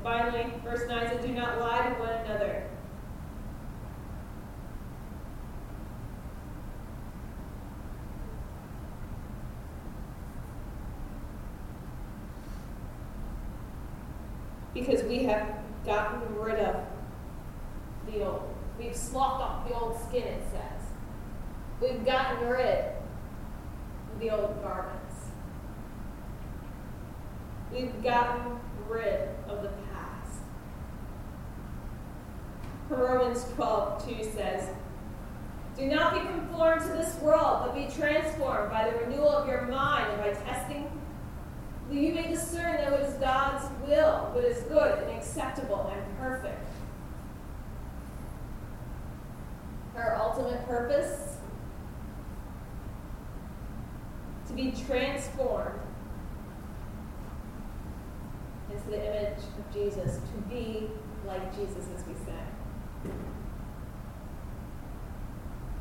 Finally, 0.02 0.52
verse 0.64 0.88
9 0.88 1.08
says, 1.08 1.24
Do 1.24 1.32
not 1.32 1.60
lie 1.60 1.88
to 1.88 1.94
one 2.00 2.10
another. 2.10 2.64
Because 14.74 15.02
we 15.04 15.24
have 15.24 15.56
gotten 15.84 16.36
rid 16.38 16.60
of 16.60 16.84
the 18.06 18.24
old. 18.24 18.54
We've 18.78 18.94
sloughed 18.94 19.42
off 19.42 19.68
the 19.68 19.74
old 19.74 19.98
skin, 20.08 20.24
it 20.24 20.42
says. 20.50 20.86
We've 21.80 22.04
gotten 22.04 22.46
rid 22.48 22.84
of 24.12 24.20
the 24.20 24.30
old 24.30 24.62
garments. 24.62 25.14
We've 27.72 28.02
gotten 28.02 28.58
rid 28.88 29.28
of 29.48 29.62
the 29.62 29.68
past. 29.68 30.40
Romans 33.36 33.54
12, 33.54 34.18
2 34.18 34.24
says, 34.30 34.70
Do 35.76 35.86
not 35.86 36.14
be 36.14 36.20
conformed 36.20 36.80
to 36.82 36.88
this 36.88 37.14
world, 37.20 37.64
but 37.66 37.74
be 37.74 37.86
transformed 37.94 38.70
by 38.70 38.90
the 38.90 38.96
renewal 38.98 39.28
of 39.28 39.46
your 39.46 39.62
mind 39.62 40.12
and 40.12 40.22
by 40.22 40.40
testing 40.42 40.90
that 41.90 41.94
you 41.94 42.14
may 42.14 42.28
discern 42.28 42.76
that 42.76 42.90
what 42.90 43.00
is 43.00 43.14
God's 43.14 43.64
will, 43.86 44.30
what 44.32 44.44
is 44.44 44.62
good 44.64 44.98
and 45.02 45.10
acceptable 45.16 45.92
and 45.94 46.18
perfect. 46.18 46.64
Our 49.94 50.16
ultimate 50.16 50.66
purpose 50.66 51.36
to 54.48 54.52
be 54.54 54.72
transformed 54.86 55.80
into 58.70 58.90
the 58.90 59.06
image 59.06 59.38
of 59.38 59.74
Jesus, 59.74 60.16
to 60.16 60.48
be 60.48 60.88
like 61.26 61.54
Jesus, 61.54 61.84
as 61.94 62.06
we 62.06 62.14
say. 62.14 62.55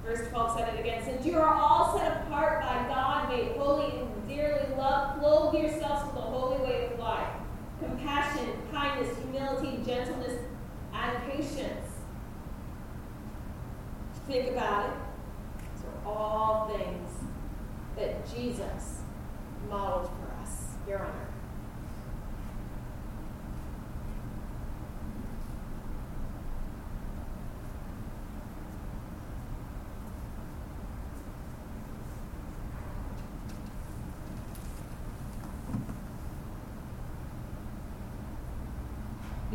Verse 0.03 0.29
12 0.29 0.57
said 0.57 0.73
it 0.75 0.79
again. 0.79 1.03
Since 1.03 1.25
you 1.25 1.37
are 1.37 1.53
all 1.53 1.97
set 1.97 2.21
apart 2.21 2.61
by 2.61 2.87
God, 2.87 3.29
made 3.29 3.53
holy 3.57 3.99
and 3.99 4.27
dearly 4.27 4.75
loved, 4.75 5.19
clothe 5.19 5.55
yourselves 5.55 6.05
with 6.05 6.15
the 6.15 6.21
holy 6.21 6.63
way 6.63 6.89
of 6.91 6.99
life 6.99 7.29
compassion, 7.79 8.51
kindness, 8.71 9.17
humility, 9.17 9.83
gentleness, 9.85 10.39
and 10.93 11.31
patience. 11.31 11.89
Think 14.27 14.51
about 14.51 14.89
it. 14.89 14.95
These 15.59 15.83
are 15.85 16.09
all 16.09 16.67
things 16.67 17.09
that 17.95 18.25
Jesus 18.33 19.01
modeled 19.69 20.09
for 20.09 20.41
us 20.41 20.67
here 20.85 20.97
on 20.97 21.07
earth. 21.07 21.35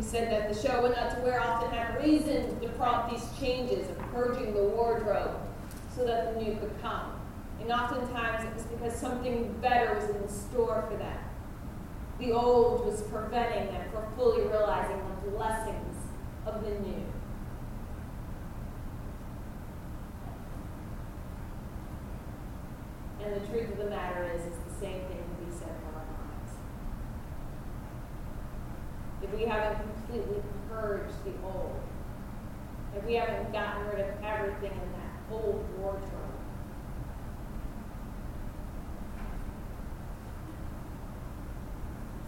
said 0.11 0.29
that 0.29 0.53
the 0.53 0.67
show 0.67 0.81
What 0.81 0.93
Not 0.93 1.15
to 1.15 1.21
Wear 1.21 1.39
often 1.39 1.71
had 1.71 2.03
reason 2.03 2.59
to 2.59 2.67
prompt 2.69 3.11
these 3.11 3.25
changes 3.39 3.89
of 3.89 3.97
purging 4.11 4.53
the 4.53 4.61
wardrobe 4.61 5.39
so 5.95 6.03
that 6.05 6.33
the 6.33 6.41
new 6.41 6.53
could 6.57 6.73
come. 6.81 7.13
And 7.61 7.71
oftentimes 7.71 8.43
it 8.43 8.53
was 8.53 8.63
because 8.63 8.93
something 8.93 9.55
better 9.61 9.95
was 9.95 10.09
in 10.09 10.27
store 10.27 10.85
for 10.91 10.97
them. 10.97 11.17
The 12.19 12.33
old 12.33 12.85
was 12.85 13.03
preventing 13.03 13.67
them 13.67 13.89
from 13.93 14.03
fully 14.17 14.41
realizing 14.41 15.01
the 15.23 15.31
blessings 15.31 15.95
of 16.45 16.61
the 16.61 16.71
new. 16.71 17.05
And 23.23 23.33
the 23.33 23.47
truth 23.47 23.71
of 23.71 23.77
the 23.77 23.89
matter 23.89 24.29
is, 24.35 24.45
it's 24.45 24.57
the 24.57 24.73
same 24.77 24.99
thing 25.05 25.23
to 25.23 25.45
be 25.45 25.51
said 25.51 25.69
for 25.79 25.99
our 25.99 26.05
lives. 26.05 26.53
If 29.23 29.33
we 29.33 29.45
haven't 29.45 30.00
completely 30.11 30.41
purged 30.69 31.13
the 31.23 31.31
old, 31.45 31.79
if 32.95 33.05
we 33.05 33.13
haven't 33.13 33.51
gotten 33.53 33.87
rid 33.87 33.99
of 33.99 34.09
everything 34.23 34.71
in 34.71 34.91
that 34.91 35.31
old 35.31 35.65
wardrobe, 35.77 36.11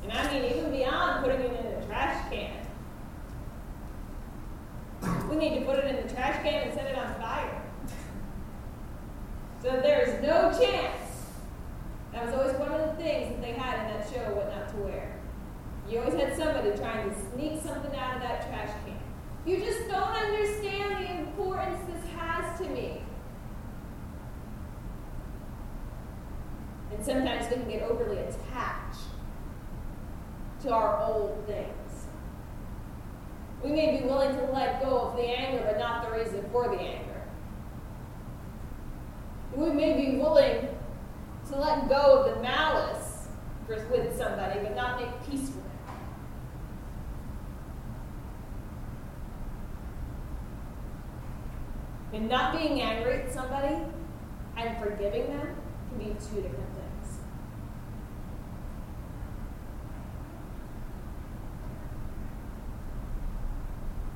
and 0.03 0.11
I 0.13 0.33
mean 0.33 0.51
even 0.51 0.71
beyond 0.71 1.23
putting 1.23 1.41
it 1.41 1.65
in 1.65 1.79
the 1.79 1.85
trash 1.85 2.31
can. 2.31 2.59
We 5.29 5.35
need 5.35 5.59
to 5.59 5.65
put 5.65 5.79
it 5.79 5.85
in 5.85 6.07
the 6.07 6.13
trash 6.13 6.41
can 6.43 6.67
and 6.67 6.73
set 6.73 6.85
it 6.85 6.97
on 6.97 7.13
fire. 7.15 7.61
So 9.61 9.69
there 9.81 10.01
is 10.03 10.21
no 10.21 10.51
chance. 10.51 10.99
That 12.13 12.25
was 12.27 12.35
always 12.35 12.55
one 12.57 12.71
of 12.71 12.95
the 12.95 13.03
things 13.03 13.29
that 13.29 13.41
they 13.41 13.53
had 13.53 13.85
in 13.85 13.97
that 13.97 14.09
show, 14.09 14.33
What 14.33 14.49
Not 14.49 14.69
to 14.69 14.75
Wear. 14.77 15.13
You 15.93 15.99
always 15.99 16.15
had 16.15 16.35
somebody 16.35 16.75
trying 16.75 17.07
to 17.07 17.15
sneak 17.31 17.61
something 17.61 17.95
out 17.95 18.15
of 18.15 18.21
that 18.23 18.47
trash 18.47 18.71
can. 18.83 18.97
You 19.45 19.57
just 19.63 19.87
don't 19.87 20.09
understand 20.09 21.05
the 21.05 21.19
importance 21.19 21.77
this 21.85 22.03
has 22.17 22.57
to 22.57 22.67
me. 22.67 23.03
And 26.91 27.05
sometimes 27.05 27.47
we 27.47 27.57
can 27.57 27.69
get 27.69 27.83
overly 27.83 28.17
attached 28.17 29.01
to 30.63 30.71
our 30.71 31.03
old 31.03 31.45
things. 31.45 32.07
We 33.63 33.69
may 33.69 33.99
be 33.99 34.05
willing 34.07 34.35
to 34.35 34.45
let 34.45 34.81
go 34.81 34.97
of 34.97 35.15
the 35.15 35.25
anger, 35.25 35.63
but 35.63 35.77
not 35.77 36.09
the 36.09 36.17
reason 36.17 36.43
for 36.51 36.69
the 36.69 36.81
anger. 36.81 37.21
We 39.55 39.69
may 39.69 39.93
be 39.93 40.17
willing 40.17 40.69
to 41.49 41.55
let 41.55 41.87
go 41.87 42.23
of 42.23 42.35
the 42.35 42.41
malice 42.41 43.27
with 43.67 44.17
somebody, 44.17 44.59
but 44.59 44.75
not 44.75 44.99
make 44.99 45.29
peace 45.29 45.49
with 45.49 45.57
it. 45.57 45.63
And 52.13 52.29
not 52.29 52.55
being 52.55 52.79
angry 52.79 53.23
at 53.23 53.33
somebody 53.33 53.75
and 54.55 54.77
forgiving 54.77 55.27
them 55.27 55.55
can 55.89 55.97
be 55.97 56.05
two 56.13 56.41
different 56.41 56.69
things. 56.75 57.19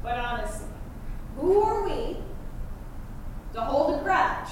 But 0.03 0.19
honestly, 0.19 0.67
who 1.37 1.61
are 1.61 1.83
we 1.83 2.17
to 3.53 3.61
hold 3.61 3.99
a 3.99 4.03
grudge? 4.03 4.49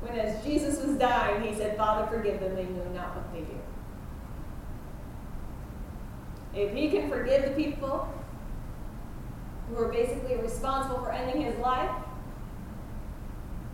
When 0.00 0.18
as 0.18 0.42
Jesus 0.44 0.82
was 0.84 0.96
dying, 0.96 1.42
he 1.42 1.54
said, 1.54 1.76
Father, 1.76 2.06
forgive 2.06 2.40
them, 2.40 2.54
they 2.54 2.64
know 2.64 2.84
not 2.94 3.16
what 3.16 3.32
they 3.32 3.40
do. 3.40 3.60
If 6.60 6.74
he 6.74 6.90
can 6.90 7.08
forgive 7.08 7.44
the 7.44 7.50
people 7.52 8.06
who 9.68 9.82
are 9.82 9.88
basically 9.88 10.36
responsible 10.36 10.98
for 11.02 11.10
ending 11.10 11.42
his 11.42 11.58
life, 11.58 11.90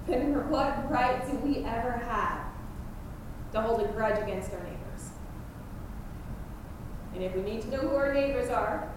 then 0.07 0.49
what 0.49 0.89
right 0.89 1.29
do 1.29 1.37
we 1.39 1.65
ever 1.65 1.91
have 1.91 2.45
to 3.53 3.61
hold 3.61 3.83
a 3.83 3.89
grudge 3.89 4.23
against 4.23 4.53
our 4.53 4.61
neighbors? 4.61 5.11
And 7.15 7.25
if 7.25 7.35
we 7.35 7.43
need 7.43 7.63
to 7.63 7.71
know 7.71 7.79
who 7.79 7.97
our 7.97 8.15
neighbors 8.15 8.51
are, 8.51 8.89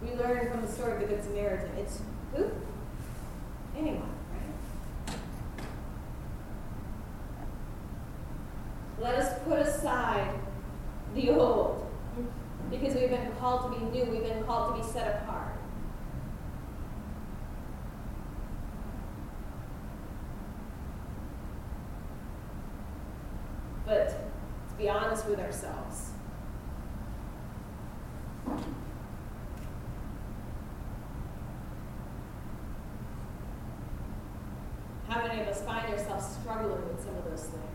we 0.00 0.12
learn 0.12 0.50
from 0.52 0.62
the 0.62 0.68
story 0.68 0.92
of 0.92 1.00
the 1.00 1.06
Good 1.06 1.24
Samaritan. 1.24 1.70
It's 1.78 2.00
who? 2.36 2.48
Anyone, 3.76 4.14
right? 4.30 5.16
Let 9.00 9.14
us 9.16 9.42
put 9.42 9.58
aside 9.58 10.38
the 11.16 11.30
old 11.30 11.83
because 12.78 12.94
we've 12.94 13.10
been 13.10 13.30
called 13.40 13.72
to 13.72 13.78
be 13.78 13.84
new, 13.86 14.10
we've 14.10 14.22
been 14.22 14.44
called 14.44 14.74
to 14.74 14.82
be 14.82 14.92
set 14.92 15.22
apart. 15.22 15.52
But 23.86 24.08
to 24.08 24.74
be 24.76 24.88
honest 24.88 25.26
with 25.26 25.38
ourselves, 25.38 26.10
how 35.08 35.26
many 35.26 35.42
of 35.42 35.48
us 35.48 35.62
find 35.62 35.92
ourselves 35.92 36.24
struggling 36.40 36.88
with 36.88 37.04
some 37.04 37.14
of 37.16 37.24
those 37.24 37.44
things? 37.44 37.74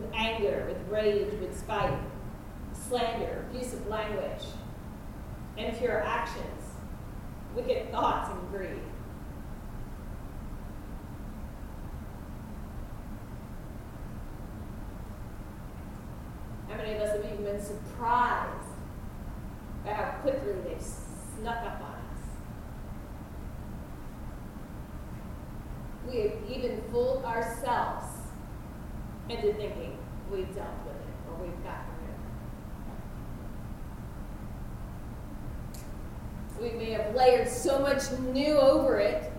with 0.00 0.10
anger, 0.14 0.64
with 0.68 0.77
rage, 0.90 1.32
with 1.40 1.58
spite, 1.58 1.98
slander, 2.72 3.46
abusive 3.50 3.86
language, 3.86 4.42
impure 5.56 6.02
actions, 6.02 6.64
wicked 7.54 7.90
thoughts, 7.90 8.30
and 8.30 8.50
greed. 8.50 8.82
How 16.68 16.76
many 16.76 16.94
of 16.94 17.00
us 17.00 17.16
have 17.16 17.24
even 17.24 17.44
been 17.44 17.62
surprised 17.62 18.68
by 19.84 19.92
how 19.92 20.10
quickly 20.20 20.52
they've 20.64 20.82
snuck 20.82 21.58
up 21.64 21.80
on 21.80 21.94
us? 21.94 22.20
We 26.06 26.20
have 26.20 26.32
even 26.48 26.82
fooled 26.90 27.24
ourselves 27.24 28.06
into 29.28 29.52
thinking 29.54 29.98
we've 30.30 30.54
dealt 30.54 30.68
with 30.84 30.96
it 30.96 31.14
or 31.28 31.36
we've 31.42 31.64
gotten 31.64 31.90
rid 32.02 32.14
of 36.62 36.70
it. 36.70 36.72
We 36.72 36.78
may 36.78 36.90
have 36.92 37.14
layered 37.28 37.48
so 37.48 37.78
much 37.78 38.10
new 38.32 38.56
over 38.56 38.98
it. 38.98 39.30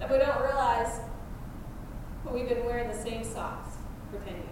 That 0.00 0.10
we 0.10 0.18
don't 0.18 0.40
realize 0.42 1.00
we've 2.32 2.48
been 2.48 2.64
wearing 2.64 2.88
the 2.88 2.96
same 2.96 3.22
socks 3.24 3.76
for 4.10 4.18
10 4.18 4.34
years. 4.34 4.44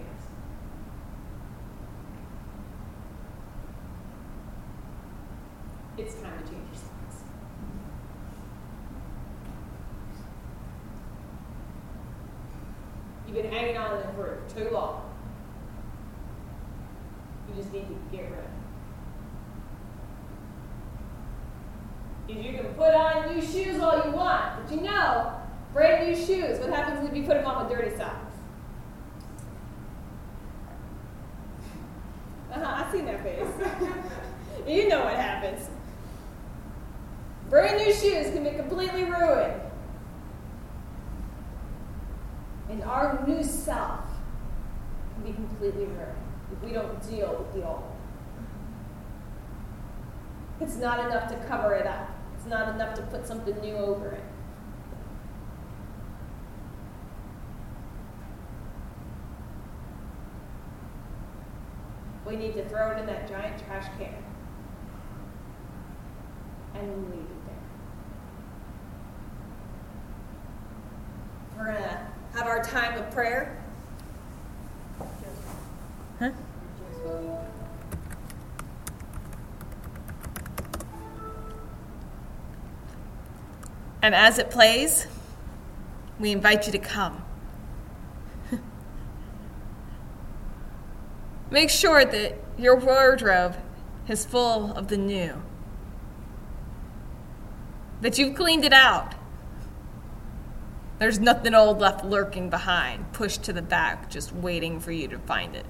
It's 5.97 6.13
time 6.21 6.37
to 6.37 6.49
change 6.49 6.67
your 6.67 6.75
socks. 6.75 7.23
You've 13.25 13.35
been 13.35 13.51
hanging 13.51 13.77
on 13.77 13.97
to 13.97 14.03
them 14.03 14.15
for 14.15 14.39
too 14.55 14.69
long. 14.69 15.07
You 17.47 17.55
just 17.55 17.71
need 17.71 17.87
to 17.87 17.95
get 18.11 18.23
rid 18.23 18.31
of 18.31 18.37
them. 18.37 18.51
Is 22.29 22.45
you 22.45 22.53
can 22.53 22.65
put 22.73 22.93
on 22.93 23.33
new 23.33 23.41
shoes 23.41 23.79
all 23.79 24.03
you 24.05 24.11
want, 24.11 24.61
but 24.61 24.75
you 24.75 24.81
know, 24.81 25.33
brand 25.73 26.07
new 26.07 26.15
shoes, 26.15 26.59
what 26.59 26.69
happens 26.69 27.07
if 27.07 27.15
you 27.15 27.23
put 27.23 27.35
them 27.35 27.45
on 27.45 27.65
with 27.65 27.77
dirty 27.77 27.95
socks? 27.95 28.33
Uh-huh, 32.51 32.85
I 32.85 32.91
seen 32.91 33.05
that 33.05 33.23
face. 33.23 33.47
you 34.67 34.89
know 34.89 35.05
what 35.05 35.15
happens. 35.15 35.69
Brand 37.49 37.77
new 37.77 37.93
shoes 37.93 38.33
can 38.33 38.43
be 38.43 38.51
completely 38.51 39.05
ruined. 39.05 39.61
And 42.69 42.83
our 42.83 43.23
new 43.25 43.41
self 43.43 44.01
can 45.13 45.23
be 45.23 45.33
completely 45.33 45.85
ruined 45.85 46.17
if 46.51 46.61
we 46.61 46.73
don't 46.73 47.09
deal 47.09 47.37
with 47.37 47.53
the 47.53 47.65
old. 47.65 47.83
It's 50.59 50.75
not 50.75 51.05
enough 51.05 51.29
to 51.29 51.37
cover 51.47 51.73
it 51.73 51.85
up. 51.85 52.16
It's 52.47 52.53
not 52.53 52.73
enough 52.75 52.95
to 52.95 53.01
put 53.01 53.27
something 53.27 53.59
new 53.59 53.75
over 53.75 54.11
it. 54.11 54.23
We 62.25 62.37
need 62.37 62.53
to 62.53 62.63
throw 62.69 62.91
it 62.91 62.99
in 62.99 63.05
that 63.07 63.27
giant 63.27 63.61
trash 63.65 63.87
can 63.99 64.13
and 66.73 67.11
leave 67.11 67.19
it 67.19 67.45
there. 67.47 67.55
We're 71.57 71.65
going 71.73 71.83
to 71.83 71.99
have 72.37 72.47
our 72.47 72.63
time 72.63 72.97
of 72.97 73.11
prayer. 73.11 73.61
Huh? 76.17 76.31
And 84.07 84.15
as 84.15 84.39
it 84.39 84.49
plays, 84.49 85.05
we 86.17 86.31
invite 86.31 86.65
you 86.65 86.71
to 86.71 86.79
come. 86.79 87.25
Make 91.51 91.69
sure 91.69 92.05
that 92.05 92.35
your 92.57 92.77
wardrobe 92.77 93.57
is 94.07 94.25
full 94.25 94.71
of 94.77 94.87
the 94.87 94.95
new, 94.95 95.43
that 97.99 98.17
you've 98.17 98.33
cleaned 98.33 98.63
it 98.63 98.71
out. 98.71 99.13
There's 100.99 101.19
nothing 101.19 101.53
old 101.53 101.79
left 101.79 102.05
lurking 102.05 102.49
behind, 102.49 103.11
pushed 103.11 103.43
to 103.43 103.51
the 103.51 103.61
back, 103.61 104.09
just 104.09 104.31
waiting 104.31 104.79
for 104.79 104.93
you 104.93 105.09
to 105.09 105.19
find 105.19 105.53
it. 105.53 105.65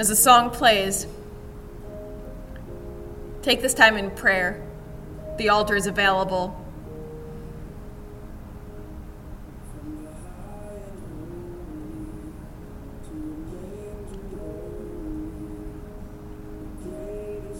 As 0.00 0.08
the 0.08 0.16
song 0.16 0.48
plays, 0.48 1.06
take 3.42 3.60
this 3.60 3.74
time 3.74 3.98
in 3.98 4.10
prayer. 4.10 4.66
The 5.36 5.50
altar 5.50 5.76
is 5.76 5.86
available. 5.86 6.56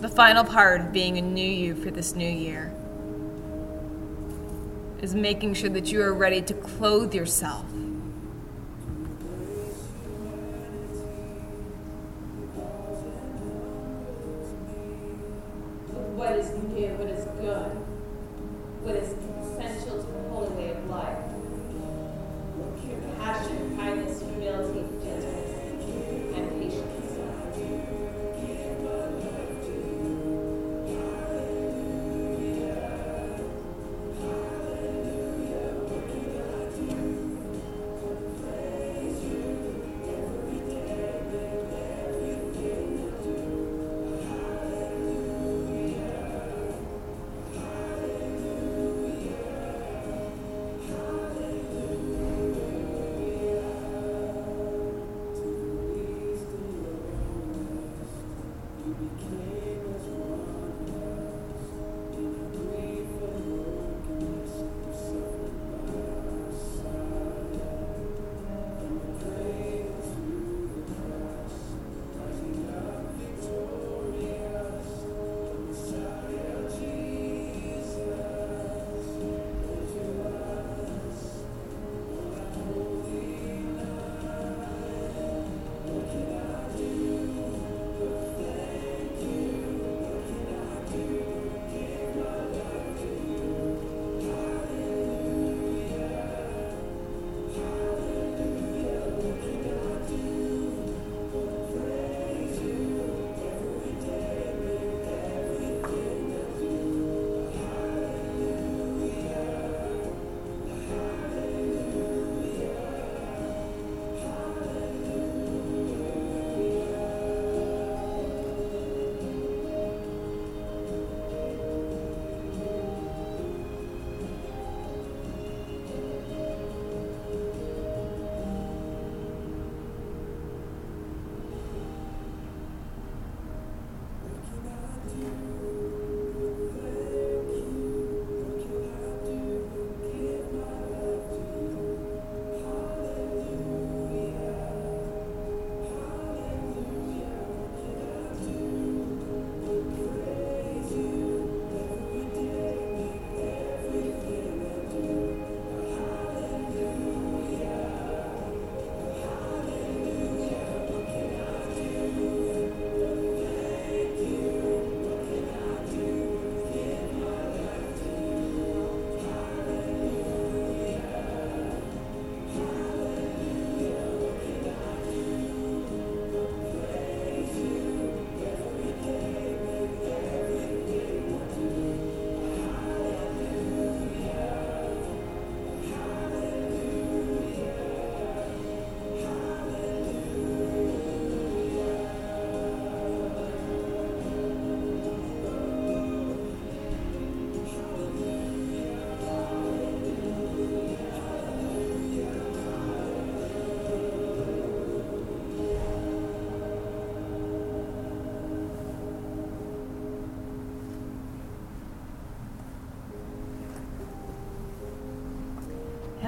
The 0.01 0.09
final 0.09 0.43
part 0.43 0.81
of 0.81 0.95
being 0.95 1.19
a 1.19 1.21
new 1.21 1.43
you 1.43 1.75
for 1.75 1.91
this 1.91 2.15
new 2.15 2.27
year 2.27 2.73
is 5.03 5.15
making 5.15 5.53
sure 5.53 5.69
that 5.69 5.93
you 5.93 6.01
are 6.01 6.15
ready 6.15 6.41
to 6.41 6.55
clothe 6.55 7.13
yourself 7.13 7.67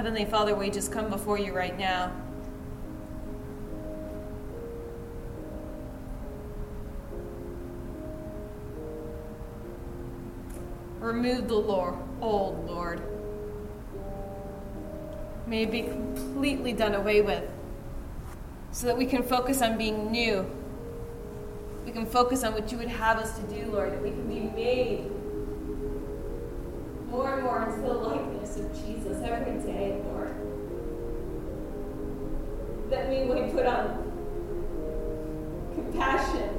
Heavenly 0.03 0.25
Father, 0.25 0.57
we 0.57 0.69
just 0.69 0.91
come 0.91 1.11
before 1.11 1.39
you 1.39 1.53
right 1.53 1.79
now. 1.79 2.11
Remove 10.99 11.47
the 11.47 11.55
Lord, 11.55 11.95
old 12.21 12.67
Lord. 12.67 13.01
May 15.47 15.63
it 15.63 15.71
be 15.71 15.83
completely 15.83 16.73
done 16.73 16.97
away 16.97 17.23
with 17.23 17.49
so 18.73 18.89
that 18.89 18.99
we 18.99 19.07
can 19.07 19.23
focus 19.23 19.63
on 19.63 19.79
being 19.79 20.11
new. 20.11 20.45
We 21.87 21.93
can 21.93 22.07
focus 22.07 22.43
on 22.43 22.55
what 22.55 22.73
you 22.73 22.79
would 22.79 22.89
have 22.89 23.19
us 23.19 23.39
to 23.39 23.43
do, 23.43 23.71
Lord, 23.71 23.93
that 23.93 24.03
we 24.03 24.11
can 24.11 24.27
be 24.27 24.41
made 24.41 25.09
more 27.09 27.35
and 27.35 27.45
more 27.45 27.63
into 27.63 27.83
the 27.83 27.95
of 28.43 28.85
Jesus 28.85 29.23
every 29.23 29.55
day, 29.73 30.03
Lord. 30.05 30.35
That 32.91 33.09
we 33.09 33.23
would 33.23 33.53
put 33.53 33.67
on 33.67 34.03
compassion. 35.75 36.51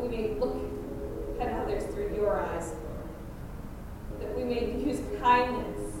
We 0.00 0.08
may 0.08 0.34
look 0.38 0.56
at 1.40 1.52
others 1.54 1.84
through 1.92 2.14
your 2.14 2.40
eyes, 2.40 2.72
Lord. 2.84 4.20
That 4.20 4.36
we 4.36 4.44
may 4.44 4.70
use 4.76 5.00
kindness 5.20 5.92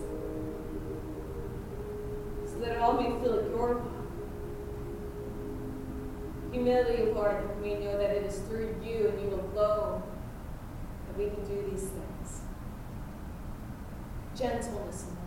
so 2.46 2.60
that 2.60 2.78
all 2.78 2.92
may 2.92 3.10
feel 3.20 3.42
your 3.50 3.74
love. 3.74 3.92
Humility, 6.52 7.10
Lord, 7.12 7.48
that 7.48 7.60
we 7.60 7.74
know 7.74 7.98
that 7.98 8.10
it 8.10 8.22
is 8.22 8.38
through 8.42 8.76
you 8.84 9.08
and 9.08 9.20
you 9.20 9.34
alone 9.52 10.02
that 11.16 11.18
we 11.18 11.30
can 11.30 11.44
do 11.44 11.70
these 11.70 11.88
things. 11.88 12.40
Gentleness, 14.34 15.06
Lord. 15.06 15.18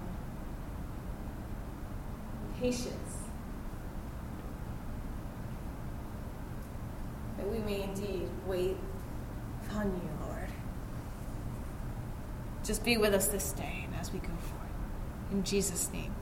Patience. 2.59 3.17
That 7.37 7.49
we 7.49 7.59
may 7.59 7.83
indeed 7.83 8.29
wait 8.45 8.77
on 9.73 9.85
you, 9.85 10.09
Lord. 10.25 10.49
Just 12.69 12.85
be 12.85 12.97
with 12.97 13.15
us 13.15 13.29
this 13.29 13.51
day 13.53 13.87
and 13.87 13.95
as 13.99 14.13
we 14.13 14.19
go 14.19 14.27
forward. 14.27 14.69
In 15.31 15.43
Jesus' 15.43 15.91
name. 15.91 16.13